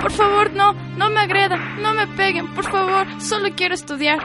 Por 0.00 0.12
favor, 0.12 0.50
no, 0.52 0.72
no 0.96 1.10
me 1.10 1.20
agredan, 1.20 1.82
no 1.82 1.92
me 1.94 2.06
peguen, 2.08 2.48
por 2.54 2.64
favor, 2.64 3.06
solo 3.20 3.48
quiero 3.54 3.74
estudiar. 3.74 4.18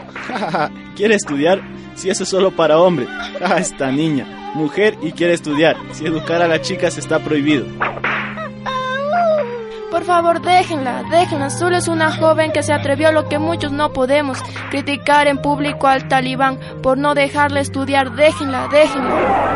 ¿Quiere 0.96 1.16
estudiar? 1.16 1.62
Si 1.96 2.10
eso 2.10 2.24
es 2.24 2.30
solo 2.30 2.52
para 2.52 2.80
hombres. 2.80 3.10
Ah, 3.42 3.58
esta 3.58 3.92
niña, 3.92 4.26
mujer 4.56 4.98
y 5.02 5.12
quiere 5.12 5.34
estudiar. 5.34 5.76
Si 5.92 6.06
educar 6.06 6.42
a 6.42 6.48
las 6.48 6.62
chicas 6.62 6.98
está 6.98 7.20
prohibido. 7.20 7.66
Por 9.92 10.04
favor, 10.04 10.42
déjenla, 10.42 11.04
déjenla. 11.12 11.50
Solo 11.50 11.78
es 11.78 11.88
una 11.88 12.12
joven 12.12 12.52
que 12.52 12.64
se 12.64 12.74
atrevió 12.74 13.10
a 13.10 13.12
lo 13.12 13.28
que 13.28 13.40
muchos 13.40 13.72
no 13.72 13.92
podemos. 13.94 14.38
Criticar 14.72 15.28
en 15.28 15.38
público 15.38 15.88
al 15.88 16.08
talibán 16.08 16.60
por 16.82 16.98
no 16.98 17.14
dejarla 17.14 17.60
estudiar. 17.60 18.16
Déjenla, 18.16 18.68
déjenla. 18.70 19.56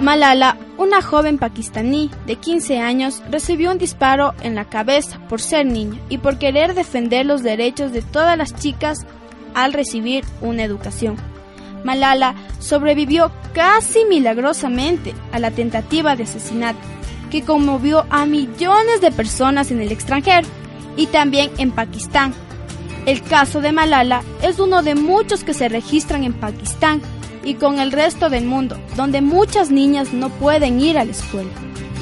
Malala, 0.00 0.56
una 0.78 1.02
joven 1.02 1.38
pakistaní 1.38 2.10
de 2.26 2.36
15 2.36 2.78
años, 2.78 3.22
recibió 3.30 3.70
un 3.70 3.78
disparo 3.78 4.34
en 4.42 4.54
la 4.54 4.66
cabeza 4.66 5.18
por 5.28 5.40
ser 5.40 5.66
niña 5.66 6.00
y 6.08 6.18
por 6.18 6.38
querer 6.38 6.74
defender 6.74 7.26
los 7.26 7.42
derechos 7.42 7.92
de 7.92 8.02
todas 8.02 8.36
las 8.36 8.54
chicas 8.54 9.06
al 9.54 9.72
recibir 9.72 10.24
una 10.40 10.64
educación. 10.64 11.16
Malala 11.84 12.34
sobrevivió 12.58 13.30
casi 13.54 14.04
milagrosamente 14.04 15.14
a 15.32 15.38
la 15.38 15.50
tentativa 15.50 16.16
de 16.16 16.24
asesinato 16.24 16.80
que 17.30 17.42
conmovió 17.42 18.06
a 18.10 18.26
millones 18.26 19.00
de 19.00 19.10
personas 19.10 19.70
en 19.70 19.80
el 19.80 19.92
extranjero 19.92 20.46
y 20.96 21.06
también 21.06 21.50
en 21.58 21.70
Pakistán. 21.70 22.34
El 23.06 23.22
caso 23.22 23.60
de 23.60 23.72
Malala 23.72 24.22
es 24.42 24.58
uno 24.58 24.82
de 24.82 24.94
muchos 24.94 25.44
que 25.44 25.54
se 25.54 25.68
registran 25.68 26.24
en 26.24 26.32
Pakistán 26.32 27.00
y 27.46 27.54
con 27.54 27.78
el 27.78 27.92
resto 27.92 28.28
del 28.28 28.44
mundo, 28.44 28.76
donde 28.96 29.22
muchas 29.22 29.70
niñas 29.70 30.12
no 30.12 30.30
pueden 30.30 30.80
ir 30.80 30.98
a 30.98 31.04
la 31.04 31.12
escuela. 31.12 31.50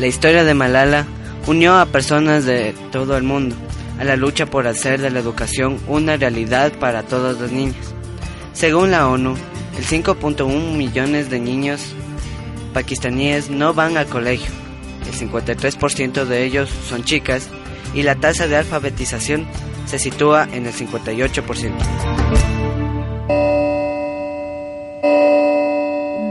La 0.00 0.06
historia 0.06 0.42
de 0.42 0.54
Malala 0.54 1.06
unió 1.46 1.74
a 1.74 1.86
personas 1.86 2.46
de 2.46 2.74
todo 2.90 3.16
el 3.16 3.22
mundo 3.22 3.54
a 4.00 4.04
la 4.04 4.16
lucha 4.16 4.46
por 4.46 4.66
hacer 4.66 5.00
de 5.00 5.10
la 5.10 5.20
educación 5.20 5.78
una 5.86 6.16
realidad 6.16 6.72
para 6.80 7.02
todas 7.02 7.40
las 7.40 7.52
niñas. 7.52 7.94
Según 8.54 8.90
la 8.90 9.06
ONU, 9.06 9.36
el 9.76 9.84
5.1 9.84 10.76
millones 10.76 11.30
de 11.30 11.40
niños 11.40 11.94
pakistaníes 12.72 13.50
no 13.50 13.74
van 13.74 13.96
al 13.96 14.06
colegio. 14.06 14.50
El 15.06 15.12
53% 15.12 16.24
de 16.24 16.44
ellos 16.44 16.70
son 16.88 17.04
chicas 17.04 17.48
y 17.94 18.02
la 18.02 18.16
tasa 18.16 18.48
de 18.48 18.56
alfabetización 18.56 19.46
se 19.86 19.98
sitúa 19.98 20.48
en 20.52 20.66
el 20.66 20.72
58%. 20.72 22.83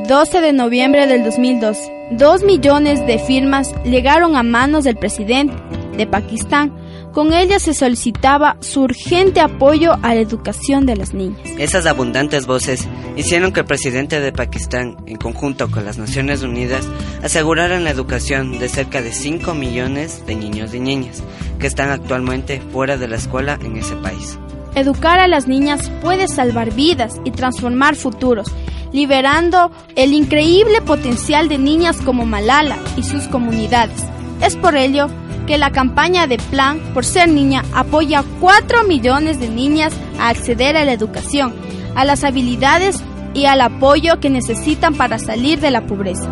12 0.07 0.41
de 0.41 0.51
noviembre 0.51 1.07
del 1.07 1.23
2012, 1.23 2.09
dos 2.11 2.43
millones 2.43 3.05
de 3.07 3.19
firmas 3.19 3.73
llegaron 3.85 4.35
a 4.35 4.43
manos 4.43 4.83
del 4.83 4.97
presidente 4.97 5.55
de 5.95 6.05
Pakistán. 6.05 6.73
Con 7.13 7.31
ellas 7.31 7.61
se 7.61 7.73
solicitaba 7.73 8.57
su 8.59 8.81
urgente 8.81 9.39
apoyo 9.39 9.93
a 10.01 10.13
la 10.13 10.19
educación 10.19 10.85
de 10.85 10.97
las 10.97 11.13
niñas. 11.13 11.39
Esas 11.57 11.85
abundantes 11.85 12.47
voces 12.47 12.85
hicieron 13.15 13.53
que 13.53 13.61
el 13.61 13.65
presidente 13.65 14.19
de 14.19 14.33
Pakistán, 14.33 14.97
en 15.05 15.15
conjunto 15.15 15.71
con 15.71 15.85
las 15.85 15.97
Naciones 15.97 16.43
Unidas, 16.43 16.85
aseguraran 17.23 17.85
la 17.85 17.91
educación 17.91 18.59
de 18.59 18.67
cerca 18.67 19.01
de 19.01 19.13
5 19.13 19.53
millones 19.53 20.25
de 20.25 20.35
niños 20.35 20.73
y 20.73 20.81
niñas 20.81 21.23
que 21.59 21.67
están 21.67 21.91
actualmente 21.91 22.59
fuera 22.73 22.97
de 22.97 23.07
la 23.07 23.15
escuela 23.15 23.57
en 23.63 23.77
ese 23.77 23.95
país. 23.95 24.37
Educar 24.75 25.19
a 25.19 25.29
las 25.29 25.47
niñas 25.47 25.89
puede 26.01 26.27
salvar 26.27 26.73
vidas 26.73 27.21
y 27.23 27.31
transformar 27.31 27.95
futuros 27.95 28.51
liberando 28.93 29.71
el 29.95 30.13
increíble 30.13 30.81
potencial 30.81 31.49
de 31.49 31.57
niñas 31.57 31.97
como 31.97 32.25
Malala 32.25 32.77
y 32.95 33.03
sus 33.03 33.27
comunidades. 33.27 34.01
Es 34.41 34.55
por 34.55 34.77
ello 34.77 35.07
que 35.47 35.57
la 35.57 35.71
campaña 35.71 36.27
de 36.27 36.37
Plan 36.37 36.79
por 36.93 37.03
Ser 37.03 37.27
Niña 37.27 37.63
apoya 37.73 38.19
a 38.19 38.23
4 38.39 38.83
millones 38.85 39.39
de 39.39 39.49
niñas 39.49 39.93
a 40.19 40.29
acceder 40.29 40.77
a 40.77 40.85
la 40.85 40.93
educación, 40.93 41.53
a 41.95 42.05
las 42.05 42.23
habilidades 42.23 43.03
y 43.33 43.45
al 43.45 43.61
apoyo 43.61 44.19
que 44.19 44.29
necesitan 44.29 44.95
para 44.95 45.19
salir 45.19 45.59
de 45.59 45.71
la 45.71 45.85
pobreza. 45.85 46.29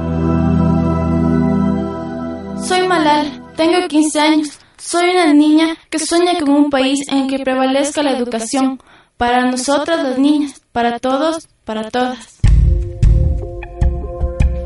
Soy 2.63 2.87
Malala, 2.87 3.41
tengo 3.57 3.87
15 3.87 4.19
años. 4.19 4.59
Soy 4.77 5.09
una 5.09 5.33
niña 5.33 5.75
que 5.89 5.99
sueña 5.99 6.39
con 6.39 6.49
un 6.49 6.69
país 6.69 7.07
en 7.09 7.27
que 7.27 7.39
prevalezca 7.39 8.01
la 8.01 8.17
educación, 8.17 8.79
para 9.17 9.45
nosotras 9.45 10.03
las 10.03 10.17
niñas, 10.17 10.61
para 10.71 10.97
todos, 10.97 11.47
para 11.63 11.91
todas. 11.91 12.40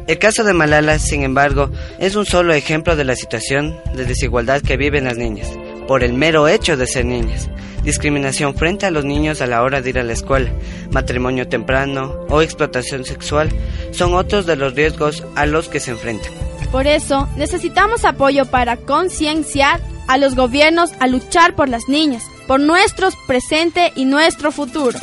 El 0.07 0.19
caso 0.19 0.43
de 0.43 0.53
Malala, 0.53 0.99
sin 0.99 1.23
embargo, 1.23 1.71
es 1.97 2.16
un 2.16 2.27
solo 2.27 2.53
ejemplo 2.53 2.95
de 2.95 3.03
la 3.03 3.16
situación 3.16 3.75
de 3.95 4.05
desigualdad 4.05 4.61
que 4.61 4.77
viven 4.77 5.05
las 5.05 5.17
niñas, 5.17 5.49
por 5.88 6.03
el 6.03 6.13
mero 6.13 6.47
hecho 6.47 6.77
de 6.77 6.85
ser 6.85 7.05
niñas. 7.05 7.49
Discriminación 7.83 8.55
frente 8.55 8.85
a 8.85 8.91
los 8.91 9.03
niños 9.03 9.41
a 9.41 9.47
la 9.47 9.63
hora 9.63 9.81
de 9.81 9.89
ir 9.89 9.97
a 9.97 10.03
la 10.03 10.13
escuela, 10.13 10.51
matrimonio 10.91 11.47
temprano 11.47 12.15
o 12.29 12.44
explotación 12.44 13.03
sexual 13.03 13.49
son 13.91 14.13
otros 14.13 14.45
de 14.45 14.55
los 14.55 14.75
riesgos 14.75 15.23
a 15.35 15.47
los 15.47 15.69
que 15.69 15.79
se 15.79 15.91
enfrentan. 15.91 16.31
Por 16.71 16.85
eso, 16.85 17.27
necesitamos 17.35 18.05
apoyo 18.05 18.45
para 18.45 18.77
concienciar 18.77 19.81
a 20.07 20.19
los 20.19 20.35
gobiernos 20.35 20.91
a 20.99 21.07
luchar 21.07 21.55
por 21.55 21.67
las 21.67 21.88
niñas, 21.88 22.23
por 22.47 22.59
nuestro 22.59 23.09
presente 23.25 23.91
y 23.95 24.05
nuestro 24.05 24.51
futuro. 24.51 24.99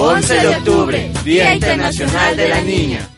11 0.00 0.34
de 0.34 0.46
octubre, 0.46 1.12
Día 1.24 1.54
Internacional 1.54 2.36
de 2.36 2.48
la 2.48 2.60
Niña. 2.60 3.08